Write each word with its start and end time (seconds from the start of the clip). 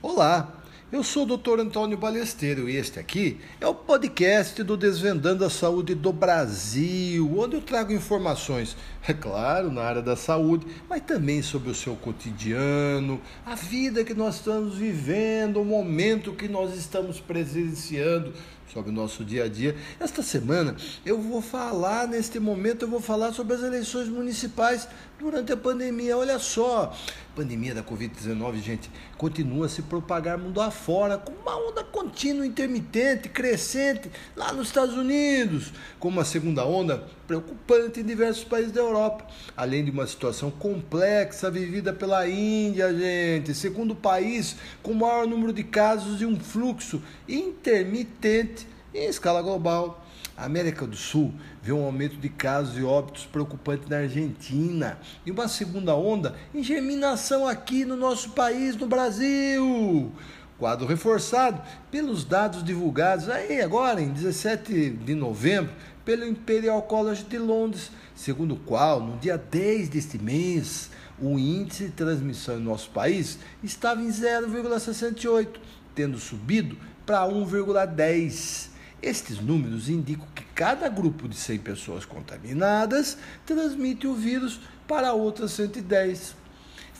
Olá, 0.00 0.62
eu 0.92 1.02
sou 1.02 1.24
o 1.24 1.36
Dr. 1.36 1.58
Antônio 1.58 1.98
Balesteiro 1.98 2.70
e 2.70 2.76
este 2.76 3.00
aqui 3.00 3.40
é 3.60 3.66
o 3.66 3.74
podcast 3.74 4.62
do 4.62 4.76
Desvendando 4.76 5.44
a 5.44 5.50
Saúde 5.50 5.92
do 5.92 6.12
Brasil, 6.12 7.28
onde 7.36 7.56
eu 7.56 7.60
trago 7.60 7.92
informações, 7.92 8.76
é 9.08 9.12
claro, 9.12 9.72
na 9.72 9.82
área 9.82 10.00
da 10.00 10.14
saúde, 10.14 10.64
mas 10.88 11.02
também 11.02 11.42
sobre 11.42 11.70
o 11.70 11.74
seu 11.74 11.96
cotidiano, 11.96 13.20
a 13.44 13.56
vida 13.56 14.04
que 14.04 14.14
nós 14.14 14.36
estamos 14.36 14.76
vivendo, 14.76 15.60
o 15.60 15.64
momento 15.64 16.32
que 16.32 16.46
nós 16.46 16.76
estamos 16.76 17.18
presenciando 17.18 18.32
sobre 18.72 18.90
o 18.90 18.94
nosso 18.94 19.24
dia 19.24 19.44
a 19.44 19.48
dia. 19.48 19.76
Esta 19.98 20.22
semana 20.22 20.76
eu 21.04 21.20
vou 21.20 21.42
falar, 21.42 22.06
neste 22.06 22.38
momento, 22.38 22.82
eu 22.82 22.88
vou 22.88 23.00
falar 23.00 23.32
sobre 23.32 23.54
as 23.54 23.62
eleições 23.62 24.08
municipais 24.08 24.86
durante 25.18 25.52
a 25.52 25.56
pandemia. 25.56 26.16
Olha 26.16 26.38
só, 26.38 26.94
a 27.32 27.36
pandemia 27.36 27.74
da 27.74 27.82
Covid-19, 27.82 28.62
gente, 28.62 28.90
continua 29.16 29.66
a 29.66 29.68
se 29.68 29.82
propagar 29.82 30.38
mundo 30.38 30.60
afora, 30.60 31.18
com 31.18 31.32
uma 31.32 31.56
onda 31.56 31.82
contínua, 31.82 32.46
intermitente, 32.46 33.28
crescente, 33.28 34.10
lá 34.36 34.52
nos 34.52 34.68
Estados 34.68 34.96
Unidos, 34.96 35.72
com 35.98 36.08
uma 36.08 36.24
segunda 36.24 36.64
onda 36.64 37.04
preocupante 37.26 38.00
em 38.00 38.04
diversos 38.04 38.44
países 38.44 38.72
da 38.72 38.80
Europa, 38.80 39.26
além 39.56 39.84
de 39.84 39.90
uma 39.90 40.06
situação 40.06 40.50
complexa 40.50 41.50
vivida 41.50 41.92
pela 41.92 42.28
Índia, 42.28 42.94
gente, 42.96 43.54
segundo 43.54 43.94
país 43.94 44.56
com 44.82 44.92
o 44.92 44.96
maior 44.96 45.26
número 45.26 45.52
de 45.52 45.64
casos 45.64 46.20
e 46.22 46.26
um 46.26 46.38
fluxo 46.38 47.02
intermitente 47.28 48.66
em 48.94 49.06
escala 49.06 49.42
global. 49.42 50.04
A 50.38 50.44
América 50.44 50.86
do 50.86 50.94
Sul 50.94 51.34
vê 51.60 51.72
um 51.72 51.84
aumento 51.84 52.16
de 52.16 52.28
casos 52.28 52.78
e 52.78 52.84
óbitos 52.84 53.26
preocupante 53.26 53.90
na 53.90 53.96
Argentina 53.96 54.96
e 55.26 55.32
uma 55.32 55.48
segunda 55.48 55.96
onda 55.96 56.36
em 56.54 56.62
germinação 56.62 57.44
aqui 57.44 57.84
no 57.84 57.96
nosso 57.96 58.30
país, 58.30 58.76
no 58.76 58.86
Brasil. 58.86 60.12
Quadro 60.56 60.86
reforçado 60.86 61.60
pelos 61.90 62.24
dados 62.24 62.62
divulgados 62.62 63.28
aí 63.28 63.60
agora, 63.60 64.00
em 64.00 64.10
17 64.10 64.90
de 64.90 65.12
novembro, 65.12 65.72
pelo 66.04 66.24
Imperial 66.24 66.82
College 66.82 67.24
de 67.24 67.36
Londres, 67.36 67.90
segundo 68.14 68.54
o 68.54 68.60
qual, 68.60 69.00
no 69.00 69.18
dia 69.18 69.36
10 69.36 69.88
deste 69.88 70.18
mês, 70.22 70.88
o 71.20 71.36
índice 71.36 71.86
de 71.86 71.90
transmissão 71.90 72.58
em 72.58 72.62
nosso 72.62 72.90
país 72.90 73.40
estava 73.60 74.00
em 74.00 74.08
0,68, 74.08 75.48
tendo 75.96 76.16
subido 76.16 76.76
para 77.04 77.26
1,10. 77.26 78.77
Estes 79.00 79.40
números 79.40 79.88
indicam 79.88 80.26
que 80.34 80.42
cada 80.54 80.88
grupo 80.88 81.28
de 81.28 81.36
100 81.36 81.58
pessoas 81.58 82.04
contaminadas 82.04 83.16
transmite 83.46 84.08
o 84.08 84.14
vírus 84.14 84.58
para 84.88 85.12
outras 85.12 85.52
110. 85.52 86.34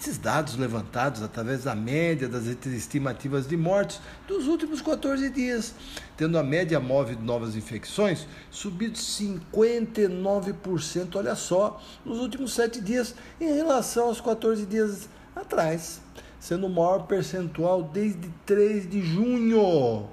Esses 0.00 0.16
dados 0.16 0.54
levantados 0.54 1.22
através 1.22 1.64
da 1.64 1.74
média 1.74 2.28
das 2.28 2.46
estimativas 2.46 3.48
de 3.48 3.56
mortes 3.56 4.00
dos 4.28 4.46
últimos 4.46 4.80
14 4.80 5.28
dias, 5.28 5.74
tendo 6.16 6.38
a 6.38 6.42
média 6.44 6.78
móvel 6.78 7.16
de 7.16 7.24
novas 7.24 7.56
infecções 7.56 8.24
subido 8.48 8.96
59%, 8.96 11.16
olha 11.16 11.34
só, 11.34 11.82
nos 12.04 12.18
últimos 12.18 12.52
7 12.52 12.80
dias 12.80 13.12
em 13.40 13.52
relação 13.52 14.04
aos 14.04 14.20
14 14.20 14.66
dias 14.66 15.08
atrás, 15.34 16.00
sendo 16.38 16.68
o 16.68 16.70
maior 16.70 17.08
percentual 17.08 17.82
desde 17.82 18.28
3 18.46 18.88
de 18.88 19.02
junho. 19.02 20.08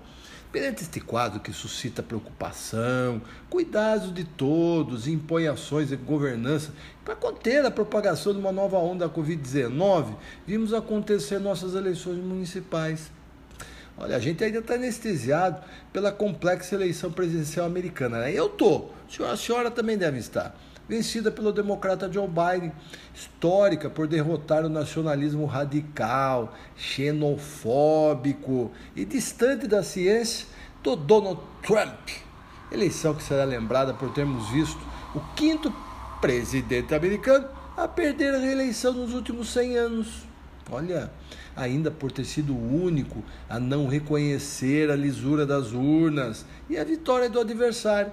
Perante 0.56 0.84
este 0.84 1.02
quadro 1.02 1.42
que 1.42 1.52
suscita 1.52 2.02
preocupação, 2.02 3.22
cuidados 3.50 4.14
de 4.14 4.24
todos 4.24 5.06
impõe 5.06 5.48
ações 5.50 5.90
de 5.90 5.98
governança 5.98 6.72
para 7.04 7.14
conter 7.14 7.66
a 7.66 7.70
propagação 7.70 8.32
de 8.32 8.40
uma 8.40 8.54
nova 8.54 8.78
onda 8.78 9.06
da 9.06 9.14
Covid-19, 9.14 10.16
vimos 10.48 10.74
acontecer 10.74 11.40
nossas 11.40 11.76
eleições 11.76 12.20
municipais. 12.20 13.12
Olha, 13.98 14.16
a 14.16 14.20
gente 14.20 14.46
ainda 14.46 14.60
está 14.60 14.76
anestesiado 14.76 15.62
pela 15.92 16.10
complexa 16.10 16.74
eleição 16.74 17.12
presidencial 17.12 17.66
americana. 17.66 18.20
Né? 18.20 18.32
Eu 18.32 18.48
tô, 18.48 18.92
a 19.30 19.36
senhora 19.36 19.70
também 19.70 19.98
deve 19.98 20.20
estar 20.20 20.58
vencida 20.88 21.32
pelo 21.32 21.52
democrata 21.52 22.12
Joe 22.12 22.28
Biden, 22.28 22.72
histórica 23.14 23.90
por 23.90 24.08
derrotar 24.08 24.66
o 24.66 24.70
nacionalismo 24.70 25.46
radical, 25.46 26.54
xenofóbico 26.76 28.72
e 28.96 29.06
distante 29.06 29.68
da 29.68 29.84
ciência 29.84 30.48
do 30.84 30.96
Donald 30.96 31.40
Trump. 31.62 32.10
Eleição 32.72 33.14
que 33.14 33.24
será 33.24 33.44
lembrada 33.44 33.94
por 33.94 34.12
termos 34.14 34.50
visto 34.50 34.80
o 35.14 35.20
quinto 35.36 35.74
presidente 36.22 36.94
americano 36.94 37.48
a 37.78 37.88
perder 37.88 38.34
a 38.34 38.40
reeleição 38.40 38.94
nos 38.94 39.14
últimos 39.14 39.50
100 39.50 39.78
anos. 39.78 40.24
Olha, 40.72 41.12
ainda 41.56 41.92
por 41.92 42.12
ter 42.12 42.26
sido 42.26 42.54
o 42.54 42.84
único 42.84 43.24
a 43.48 43.60
não 43.60 43.88
reconhecer 43.88 44.90
a 44.90 44.96
lisura 44.96 45.46
das 45.46 45.72
urnas 45.74 46.46
e 46.70 46.78
a 46.78 46.84
vitória 46.84 47.30
do 47.30 47.40
adversário. 47.40 48.12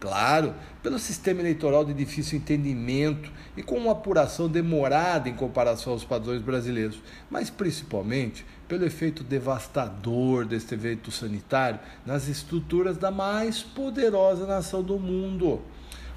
Claro, 0.00 0.54
pelo 0.82 0.98
sistema 0.98 1.40
eleitoral 1.40 1.84
de 1.84 1.94
difícil 1.94 2.38
entendimento 2.38 3.32
e 3.56 3.62
com 3.62 3.76
uma 3.76 3.92
apuração 3.92 4.48
demorada 4.48 5.28
em 5.28 5.34
comparação 5.34 5.92
aos 5.92 6.04
padrões 6.04 6.42
brasileiros, 6.42 7.00
mas 7.30 7.48
principalmente 7.48 8.44
pelo 8.68 8.84
efeito 8.84 9.24
devastador 9.24 10.44
deste 10.44 10.74
evento 10.74 11.10
sanitário 11.10 11.80
nas 12.04 12.28
estruturas 12.28 12.96
da 12.98 13.10
mais 13.10 13.62
poderosa 13.62 14.46
nação 14.46 14.82
do 14.82 14.98
mundo. 14.98 15.62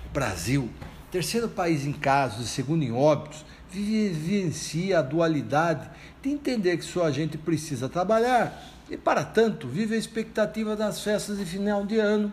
O 0.06 0.14
Brasil, 0.14 0.70
terceiro 1.12 1.48
país 1.48 1.86
em 1.86 1.94
casos 1.94 2.46
e 2.46 2.50
segundo 2.50 2.84
em 2.84 2.92
óbitos, 2.92 3.46
vivencia 3.70 5.00
a 5.00 5.02
dualidade 5.02 5.90
de 6.22 6.30
entender 6.30 6.78
que 6.78 6.86
sua 6.86 7.12
gente 7.12 7.38
precisa 7.38 7.88
trabalhar 7.88 8.77
e, 8.90 8.96
para 8.96 9.24
tanto, 9.24 9.68
vive 9.68 9.96
a 9.96 9.98
expectativa 9.98 10.76
das 10.76 11.02
festas 11.02 11.38
de 11.38 11.46
final 11.46 11.86
de 11.86 11.98
ano 11.98 12.32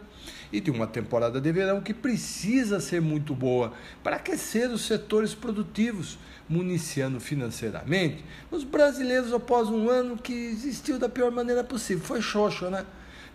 e 0.53 0.61
de 0.61 0.71
uma 0.71 0.87
temporada 0.87 1.41
de 1.41 1.53
verão 1.53 1.81
que 1.81 1.93
precisa 1.93 2.79
ser 2.79 3.01
muito 3.01 3.35
boa 3.35 3.73
para 4.03 4.17
aquecer 4.17 4.71
os 4.71 4.83
setores 4.83 5.35
produtivos, 5.35 6.17
municiando 6.49 7.19
financeiramente 7.19 8.25
os 8.51 8.63
brasileiros 8.63 9.33
após 9.33 9.69
um 9.69 9.89
ano 9.89 10.17
que 10.17 10.33
existiu 10.33 10.99
da 10.99 11.09
pior 11.09 11.33
maneira 11.33 11.65
possível. 11.65 12.05
Foi 12.05 12.23
xoxo, 12.23 12.71
né? 12.71 12.85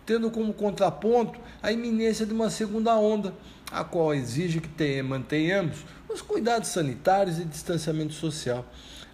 Tendo 0.05 0.31
como 0.31 0.53
contraponto 0.53 1.39
a 1.61 1.71
iminência 1.71 2.25
de 2.25 2.33
uma 2.33 2.49
segunda 2.49 2.95
onda, 2.95 3.33
a 3.71 3.83
qual 3.83 4.13
exige 4.13 4.59
que 4.61 4.69
tenha, 4.69 5.03
mantenhamos 5.03 5.79
os 6.07 6.21
cuidados 6.21 6.69
sanitários 6.69 7.37
e 7.37 7.45
distanciamento 7.45 8.13
social 8.13 8.65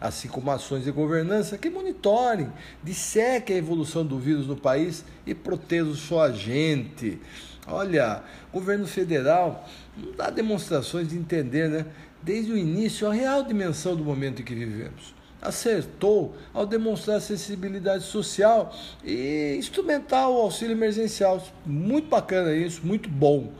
assim 0.07 0.27
como 0.27 0.51
ações 0.51 0.83
de 0.83 0.91
governança 0.91 1.57
que 1.57 1.69
monitorem, 1.69 2.51
dissequem 2.83 3.55
a 3.55 3.59
evolução 3.59 4.05
do 4.05 4.19
vírus 4.19 4.47
no 4.47 4.55
país 4.55 5.03
e 5.25 5.33
protejam 5.33 5.95
sua 5.95 6.31
gente. 6.31 7.19
Olha, 7.67 8.23
o 8.51 8.59
governo 8.59 8.85
federal 8.85 9.67
não 9.97 10.11
dá 10.11 10.29
demonstrações 10.29 11.09
de 11.09 11.17
entender, 11.17 11.69
né, 11.69 11.85
desde 12.21 12.51
o 12.51 12.57
início, 12.57 13.07
a 13.07 13.13
real 13.13 13.43
dimensão 13.43 13.95
do 13.95 14.03
momento 14.03 14.41
em 14.41 14.45
que 14.45 14.53
vivemos. 14.53 15.15
Acertou 15.41 16.35
ao 16.53 16.65
demonstrar 16.65 17.21
sensibilidade 17.21 18.03
social 18.03 18.73
e 19.03 19.55
instrumental 19.57 20.33
o 20.33 20.41
auxílio 20.41 20.73
emergencial. 20.73 21.43
Muito 21.65 22.07
bacana 22.07 22.53
isso, 22.53 22.81
muito 22.83 23.09
bom 23.09 23.51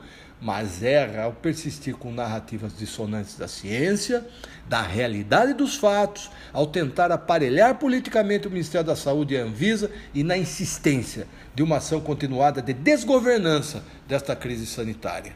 mas 0.46 0.80
erra 0.80 1.24
ao 1.24 1.32
persistir 1.32 1.96
com 1.96 2.12
narrativas 2.12 2.78
dissonantes 2.78 3.36
da 3.36 3.48
ciência, 3.48 4.24
da 4.68 4.80
realidade 4.80 5.54
dos 5.54 5.74
fatos, 5.74 6.30
ao 6.52 6.68
tentar 6.68 7.10
aparelhar 7.10 7.74
politicamente 7.80 8.46
o 8.46 8.50
Ministério 8.52 8.86
da 8.86 8.94
Saúde 8.94 9.34
e 9.34 9.38
a 9.38 9.42
Anvisa 9.42 9.90
e 10.14 10.22
na 10.22 10.38
insistência 10.38 11.26
de 11.52 11.64
uma 11.64 11.78
ação 11.78 12.00
continuada 12.00 12.62
de 12.62 12.72
desgovernança 12.72 13.82
desta 14.06 14.36
crise 14.36 14.66
sanitária. 14.66 15.32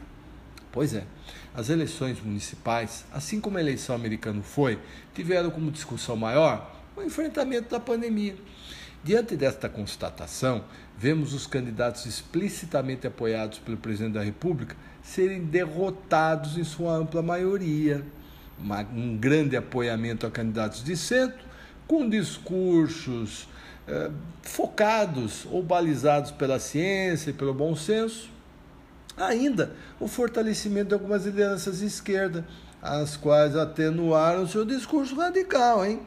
Pois 0.71 0.93
é, 0.93 1.03
as 1.53 1.69
eleições 1.69 2.21
municipais, 2.21 3.03
assim 3.11 3.41
como 3.41 3.57
a 3.57 3.61
eleição 3.61 3.93
americana 3.93 4.41
foi, 4.41 4.79
tiveram 5.13 5.51
como 5.51 5.71
discussão 5.71 6.15
maior 6.15 6.73
o 6.95 7.01
enfrentamento 7.01 7.69
da 7.69 7.81
pandemia. 7.81 8.37
Diante 9.03 9.35
desta 9.35 9.67
constatação, 9.67 10.63
vemos 10.95 11.33
os 11.33 11.47
candidatos 11.47 12.05
explicitamente 12.05 13.07
apoiados 13.07 13.57
pelo 13.57 13.77
presidente 13.77 14.13
da 14.13 14.21
República 14.21 14.75
serem 15.01 15.43
derrotados 15.43 16.55
em 16.55 16.63
sua 16.63 16.93
ampla 16.93 17.23
maioria. 17.23 18.05
Uma, 18.59 18.81
um 18.81 19.17
grande 19.17 19.57
apoiamento 19.57 20.27
a 20.27 20.29
candidatos 20.29 20.83
de 20.83 20.95
centro, 20.95 21.43
com 21.87 22.07
discursos 22.07 23.47
eh, 23.87 24.11
focados 24.43 25.47
ou 25.49 25.63
balizados 25.63 26.29
pela 26.29 26.59
ciência 26.59 27.31
e 27.31 27.33
pelo 27.33 27.55
bom 27.55 27.75
senso. 27.75 28.29
Ainda 29.17 29.75
o 29.99 30.07
fortalecimento 30.07 30.89
de 30.89 30.93
algumas 30.93 31.25
lideranças 31.25 31.79
de 31.79 31.87
esquerda, 31.87 32.45
as 32.79 33.17
quais 33.17 33.55
atenuaram 33.55 34.47
seu 34.47 34.63
discurso 34.63 35.15
radical. 35.15 35.83
Hein? 35.83 36.01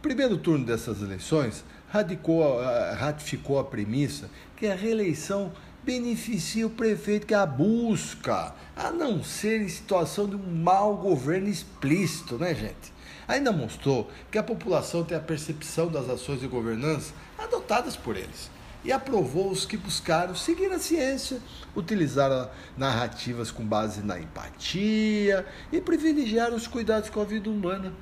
Primeiro 0.00 0.38
turno 0.38 0.64
dessas 0.64 1.02
eleições 1.02 1.64
radicou, 1.92 2.58
ratificou 2.96 3.58
a 3.58 3.64
premissa 3.64 4.30
que 4.56 4.66
a 4.66 4.74
reeleição 4.74 5.52
beneficia 5.84 6.66
o 6.66 6.70
prefeito 6.70 7.26
que 7.26 7.34
a 7.34 7.44
busca, 7.44 8.54
a 8.74 8.90
não 8.90 9.22
ser 9.22 9.60
em 9.60 9.68
situação 9.68 10.26
de 10.26 10.36
um 10.36 10.62
mau 10.62 10.96
governo 10.96 11.48
explícito, 11.48 12.38
né, 12.38 12.54
gente? 12.54 12.92
Ainda 13.28 13.52
mostrou 13.52 14.10
que 14.30 14.38
a 14.38 14.42
população 14.42 15.04
tem 15.04 15.16
a 15.16 15.20
percepção 15.20 15.88
das 15.88 16.08
ações 16.08 16.40
de 16.40 16.46
governança 16.46 17.12
adotadas 17.38 17.94
por 17.94 18.16
eles 18.16 18.50
e 18.84 18.90
aprovou 18.90 19.50
os 19.50 19.66
que 19.66 19.76
buscaram 19.76 20.34
seguir 20.34 20.72
a 20.72 20.78
ciência, 20.78 21.38
utilizar 21.76 22.50
narrativas 22.76 23.50
com 23.50 23.64
base 23.64 24.02
na 24.02 24.18
empatia 24.18 25.46
e 25.70 25.80
privilegiar 25.80 26.54
os 26.54 26.66
cuidados 26.66 27.10
com 27.10 27.20
a 27.20 27.24
vida 27.24 27.50
humana. 27.50 27.92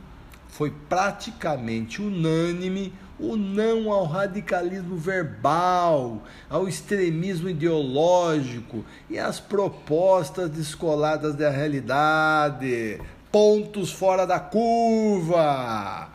Foi 0.50 0.70
praticamente 0.70 2.02
unânime 2.02 2.93
o 3.19 3.37
não 3.37 3.93
ao 3.93 4.05
radicalismo 4.05 4.97
verbal, 4.97 6.23
ao 6.49 6.67
extremismo 6.67 7.50
ideológico 7.50 8.85
e 9.08 9.19
às 9.19 9.38
propostas 9.38 10.49
descoladas 10.50 11.35
da 11.35 11.50
realidade, 11.50 13.00
pontos 13.31 13.93
fora 13.93 14.26
da 14.26 14.41
curva. 14.41 16.11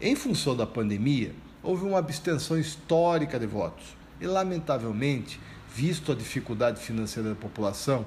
Em 0.00 0.16
função 0.16 0.56
da 0.56 0.66
pandemia, 0.66 1.34
houve 1.62 1.84
uma 1.84 1.98
abstenção 1.98 2.58
histórica 2.58 3.38
de 3.38 3.46
votos 3.46 3.94
e, 4.20 4.26
lamentavelmente, 4.26 5.38
visto 5.74 6.10
a 6.10 6.14
dificuldade 6.14 6.80
financeira 6.80 7.28
da 7.28 7.34
população, 7.34 8.06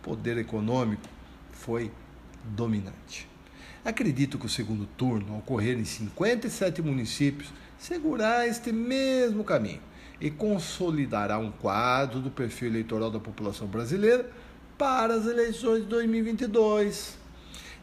o 0.00 0.04
poder 0.04 0.38
econômico 0.38 1.08
foi 1.50 1.90
dominante. 2.44 3.31
Acredito 3.84 4.38
que 4.38 4.46
o 4.46 4.48
segundo 4.48 4.86
turno, 4.96 5.32
ao 5.32 5.38
ocorrer 5.40 5.76
em 5.76 5.84
57 5.84 6.80
municípios, 6.80 7.52
seguirá 7.76 8.46
este 8.46 8.70
mesmo 8.70 9.42
caminho 9.42 9.80
e 10.20 10.30
consolidará 10.30 11.36
um 11.36 11.50
quadro 11.50 12.20
do 12.20 12.30
perfil 12.30 12.68
eleitoral 12.68 13.10
da 13.10 13.18
população 13.18 13.66
brasileira 13.66 14.30
para 14.78 15.14
as 15.14 15.26
eleições 15.26 15.82
de 15.82 15.88
2022. 15.88 17.18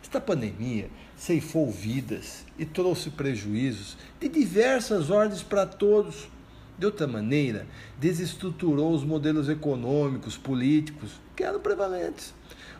Esta 0.01 0.21
pandemia 0.21 0.89
ceifou 1.17 1.69
vidas 1.69 2.45
e 2.57 2.65
trouxe 2.65 3.09
prejuízos 3.09 3.97
de 4.21 4.29
diversas 4.29 5.09
ordens 5.09 5.43
para 5.43 5.65
todos. 5.65 6.29
De 6.79 6.85
outra 6.85 7.05
maneira, 7.05 7.67
desestruturou 7.99 8.93
os 8.93 9.03
modelos 9.03 9.49
econômicos, 9.49 10.37
políticos 10.37 11.19
que 11.35 11.43
eram 11.43 11.59
prevalentes 11.59 12.33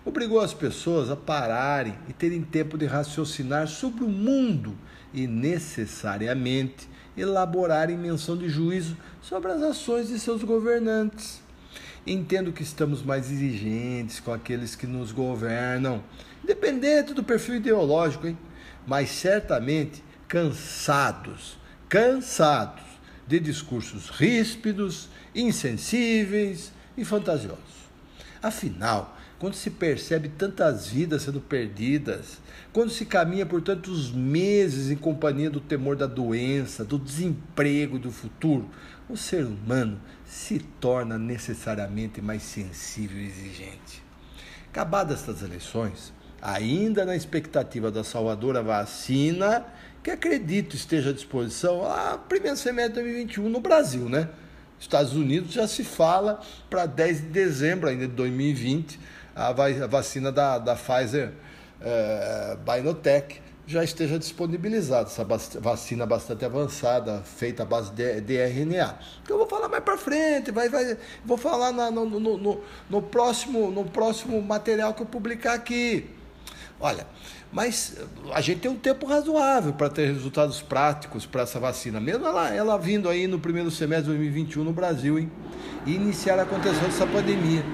obrigou 0.05 0.39
as 0.39 0.53
pessoas 0.53 1.09
a 1.09 1.15
pararem 1.15 1.95
e 2.07 2.13
terem 2.13 2.41
tempo 2.41 2.77
de 2.77 2.85
raciocinar 2.85 3.67
sobre 3.67 4.03
o 4.03 4.09
mundo 4.09 4.75
e 5.13 5.27
necessariamente 5.27 6.89
elaborarem 7.17 7.97
menção 7.97 8.37
de 8.37 8.47
juízo 8.47 8.95
sobre 9.21 9.51
as 9.51 9.61
ações 9.61 10.07
de 10.07 10.19
seus 10.19 10.43
governantes. 10.43 11.41
Entendo 12.07 12.53
que 12.53 12.63
estamos 12.63 13.03
mais 13.03 13.29
exigentes 13.29 14.19
com 14.19 14.33
aqueles 14.33 14.75
que 14.75 14.87
nos 14.87 15.11
governam, 15.11 16.03
independente 16.43 17.13
do 17.13 17.23
perfil 17.23 17.55
ideológico, 17.55 18.27
hein? 18.27 18.37
mas 18.87 19.09
certamente 19.09 20.03
cansados, 20.27 21.57
cansados 21.87 22.88
de 23.29 23.39
discursos 23.39 24.09
ríspidos, 24.09 25.07
insensíveis 25.35 26.71
e 26.97 27.05
fantasiosos. 27.05 27.87
Afinal, 28.41 29.15
quando 29.37 29.53
se 29.53 29.69
percebe 29.69 30.29
tantas 30.29 30.87
vidas 30.87 31.21
sendo 31.21 31.39
perdidas, 31.39 32.39
quando 32.73 32.89
se 32.89 33.05
caminha 33.05 33.45
por 33.45 33.61
tantos 33.61 34.11
meses 34.11 34.89
em 34.89 34.95
companhia 34.95 35.47
do 35.47 35.61
temor 35.61 35.95
da 35.95 36.07
doença, 36.07 36.83
do 36.83 36.97
desemprego 36.97 37.97
e 37.97 37.99
do 37.99 38.11
futuro, 38.11 38.67
o 39.07 39.15
ser 39.15 39.45
humano 39.45 40.01
se 40.25 40.57
torna 40.57 41.19
necessariamente 41.19 42.23
mais 42.23 42.41
sensível 42.41 43.19
e 43.19 43.27
exigente. 43.27 44.01
Acabadas 44.71 45.19
estas 45.19 45.43
eleições, 45.43 46.11
ainda 46.41 47.05
na 47.05 47.15
expectativa 47.15 47.91
da 47.91 48.03
salvadora 48.03 48.61
vacina, 48.61 49.65
que 50.03 50.11
acredito 50.11 50.75
esteja 50.75 51.09
à 51.09 51.13
disposição 51.13 51.85
a 51.85 52.17
primeiro 52.17 52.57
semestre 52.57 52.93
de 52.93 53.01
2021 53.01 53.49
no 53.49 53.59
Brasil, 53.59 54.07
né? 54.07 54.29
Estados 54.79 55.13
Unidos 55.13 55.51
já 55.51 55.67
se 55.67 55.83
fala 55.83 56.39
para 56.69 56.85
10 56.85 57.21
de 57.21 57.27
dezembro 57.27 57.89
ainda 57.89 58.07
de 58.07 58.13
2020 58.13 58.99
a, 59.35 59.51
vacina 59.87 60.31
da, 60.31 60.57
da 60.57 60.75
Pfizer 60.75 61.31
é, 61.81 62.57
Binotech 62.65 63.41
já 63.65 63.83
esteja 63.83 64.17
disponibilizada, 64.17 65.07
essa 65.07 65.23
vacina 65.59 66.03
bastante 66.03 66.43
avançada, 66.43 67.21
feita 67.23 67.61
à 67.61 67.65
base 67.67 67.91
de, 67.91 68.19
de 68.19 68.35
RNA. 68.35 68.97
Que 69.23 69.31
eu 69.31 69.37
vou 69.37 69.45
falar 69.45 69.67
mais 69.67 69.83
para 69.83 69.95
frente, 69.95 70.51
vai, 70.51 70.67
vai, 70.69 70.97
vou 71.23 71.37
falar 71.37 71.71
na, 71.71 71.91
no, 71.91 72.03
no, 72.03 72.19
no, 72.19 72.61
no, 72.89 73.01
próximo, 73.03 73.69
no 73.69 73.85
próximo 73.85 74.41
material 74.41 74.95
que 74.95 75.03
eu 75.03 75.05
publicar 75.05 75.53
aqui. 75.53 76.09
Olha, 76.79 77.05
mas 77.51 77.97
a 78.33 78.39
gente 78.39 78.61
tem 78.61 78.71
um 78.71 78.77
tempo 78.77 79.05
razoável 79.05 79.73
para 79.73 79.89
ter 79.89 80.13
resultados 80.13 80.61
práticos 80.61 81.25
para 81.25 81.41
essa 81.41 81.59
vacina, 81.59 81.99
mesmo 81.99 82.25
ela, 82.25 82.53
ela 82.53 82.77
vindo 82.77 83.09
aí 83.09 83.27
no 83.27 83.37
primeiro 83.37 83.69
semestre 83.69 84.11
de 84.11 84.17
2021 84.17 84.63
no 84.63 84.71
Brasil, 84.71 85.19
hein? 85.19 85.29
E 85.85 85.93
iniciar 85.93 86.39
a 86.39 86.45
contenção 86.45 86.83
dessa 86.83 87.05
pandemia. 87.05 87.65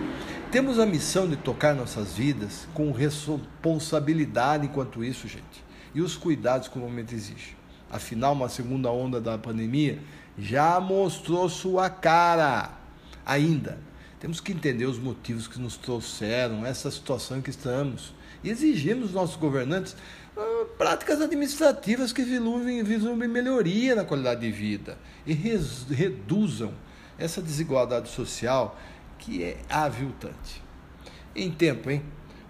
Temos 0.51 0.79
a 0.79 0.85
missão 0.85 1.27
de 1.27 1.35
tocar 1.35 1.75
nossas 1.75 2.13
vidas 2.13 2.67
com 2.73 2.91
responsabilidade 2.91 4.65
enquanto 4.65 5.03
isso, 5.03 5.27
gente, 5.27 5.63
e 5.93 6.01
os 6.01 6.15
cuidados 6.15 6.67
que 6.67 6.77
o 6.77 6.81
momento 6.81 7.13
exige. 7.13 7.55
Afinal, 7.91 8.33
uma 8.33 8.49
segunda 8.49 8.89
onda 8.89 9.21
da 9.21 9.37
pandemia 9.37 9.99
já 10.37 10.79
mostrou 10.79 11.47
sua 11.47 11.89
cara. 11.89 12.71
Ainda, 13.25 13.77
temos 14.19 14.39
que 14.39 14.51
entender 14.51 14.85
os 14.85 14.97
motivos 14.97 15.47
que 15.47 15.59
nos 15.59 15.77
trouxeram 15.77 16.65
essa 16.65 16.89
situação 16.89 17.37
em 17.37 17.41
que 17.41 17.49
estamos 17.51 18.13
exigimos 18.49 19.05
dos 19.05 19.13
nossos 19.13 19.35
governantes 19.35 19.95
uh, 20.35 20.65
práticas 20.77 21.21
administrativas 21.21 22.11
que 22.11 22.23
vislumbrem 22.23 23.27
melhoria 23.27 23.95
na 23.95 24.03
qualidade 24.03 24.41
de 24.41 24.51
vida 24.51 24.97
e 25.25 25.33
reduzam 25.33 26.73
essa 27.17 27.41
desigualdade 27.41 28.09
social 28.09 28.77
que 29.17 29.43
é 29.43 29.57
aviltante. 29.69 30.61
Em 31.35 31.51
tempo, 31.51 31.89
hein? 31.89 32.01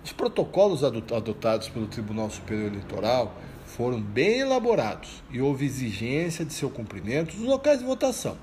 Os 0.04 0.12
protocolos 0.12 0.84
adotados 0.84 1.68
pelo 1.70 1.88
Tribunal 1.88 2.30
Superior 2.30 2.68
Eleitoral 2.68 3.36
foram 3.66 4.00
bem 4.00 4.40
elaborados 4.40 5.24
e 5.32 5.42
houve 5.42 5.66
exigência 5.66 6.46
de 6.46 6.54
seu 6.54 6.70
cumprimento 6.70 7.36
nos 7.36 7.48
locais 7.48 7.80
de 7.80 7.86
votação. 7.86 8.38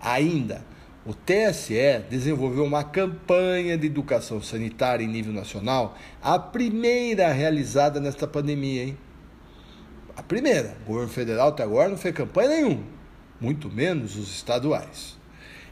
Ainda, 0.00 0.64
o 1.04 1.14
TSE 1.14 2.04
desenvolveu 2.10 2.64
uma 2.64 2.84
campanha 2.84 3.78
de 3.78 3.86
educação 3.86 4.42
sanitária 4.42 5.02
em 5.02 5.08
nível 5.08 5.32
nacional, 5.32 5.96
a 6.22 6.38
primeira 6.38 7.32
realizada 7.32 7.98
nesta 7.98 8.26
pandemia, 8.26 8.84
hein? 8.84 8.98
A 10.14 10.22
primeira. 10.22 10.76
O 10.82 10.88
governo 10.88 11.08
federal 11.08 11.48
até 11.48 11.62
agora 11.62 11.88
não 11.88 11.96
fez 11.96 12.14
campanha 12.14 12.50
nenhuma, 12.50 12.82
muito 13.40 13.70
menos 13.70 14.16
os 14.16 14.28
estaduais. 14.28 15.16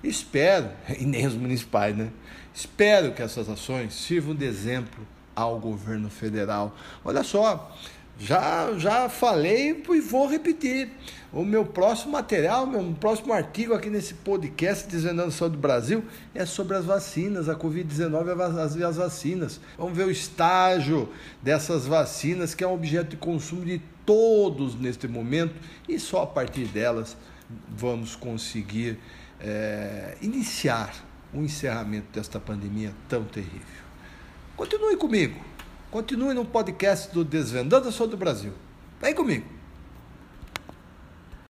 Espero, 0.03 0.71
e 0.99 1.05
nem 1.05 1.27
os 1.27 1.35
municipais, 1.35 1.95
né? 1.95 2.11
Espero 2.55 3.13
que 3.13 3.21
essas 3.21 3.49
ações 3.49 3.93
sirvam 3.95 4.35
de 4.35 4.47
exemplo 4.47 5.07
ao 5.37 5.61
governo 5.61 6.09
federal. 6.09 6.75
Olha 7.05 7.23
só, 7.23 7.77
já, 8.19 8.73
já 8.77 9.09
falei 9.09 9.83
e 9.89 10.01
vou 10.01 10.27
repetir. 10.27 10.91
O 11.33 11.45
meu 11.45 11.65
próximo 11.65 12.13
material, 12.13 12.67
meu 12.67 12.83
próximo 12.99 13.33
artigo 13.33 13.75
aqui 13.75 13.91
nesse 13.91 14.15
podcast 14.15 14.89
Desvendando 14.89 15.31
Saúde 15.31 15.57
do 15.57 15.61
Brasil 15.61 16.03
é 16.35 16.45
sobre 16.47 16.77
as 16.77 16.85
vacinas, 16.85 17.49
a 17.49 17.55
Covid-19 17.55 18.77
e 18.77 18.83
as 18.83 18.97
vacinas. 18.97 19.61
Vamos 19.77 19.97
ver 19.97 20.07
o 20.07 20.11
estágio 20.11 21.13
dessas 21.43 21.87
vacinas, 21.87 22.55
que 22.55 22.65
é 22.65 22.67
um 22.67 22.73
objeto 22.73 23.11
de 23.11 23.17
consumo 23.19 23.65
de 23.65 23.81
todos 24.07 24.75
neste 24.75 25.07
momento, 25.07 25.55
e 25.87 26.01
só 26.01 26.23
a 26.23 26.27
partir 26.27 26.65
delas 26.65 27.17
vamos 27.69 28.17
conseguir 28.17 28.99
é, 29.39 30.17
iniciar 30.23 30.95
o 31.33 31.43
encerramento 31.43 32.07
desta 32.13 32.41
pandemia 32.41 32.93
tão 33.07 33.25
terrível. 33.25 33.85
Continue 34.57 34.97
comigo. 34.97 35.48
Continue 35.91 36.35
no 36.35 36.45
podcast 36.45 37.15
do 37.15 37.25
Desvendando 37.25 37.89
a 37.89 37.93
Saúde 37.93 38.11
do 38.11 38.17
Brasil. 38.19 38.53
Vem 39.01 39.15
comigo. 39.15 39.58